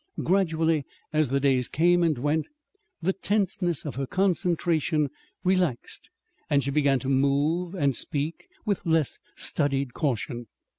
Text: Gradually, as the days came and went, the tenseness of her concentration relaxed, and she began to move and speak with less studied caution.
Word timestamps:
Gradually, 0.23 0.83
as 1.13 1.29
the 1.29 1.39
days 1.39 1.67
came 1.67 2.01
and 2.01 2.17
went, 2.17 2.47
the 3.03 3.13
tenseness 3.13 3.85
of 3.85 3.93
her 3.97 4.07
concentration 4.07 5.11
relaxed, 5.43 6.09
and 6.49 6.63
she 6.63 6.71
began 6.71 6.97
to 6.97 7.07
move 7.07 7.75
and 7.75 7.95
speak 7.95 8.47
with 8.65 8.83
less 8.83 9.19
studied 9.35 9.93
caution. 9.93 10.47